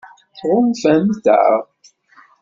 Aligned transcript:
Tɣunfamt-aɣ? 0.39 1.61